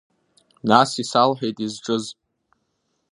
Нас 0.69 0.91
исалҳәеит 1.01 1.57
изҿыз. 1.65 2.05